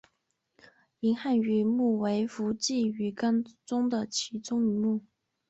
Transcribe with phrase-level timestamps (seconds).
[1.01, 3.43] 银汉鱼目为辐鳍鱼纲
[3.87, 5.03] 的其中一目。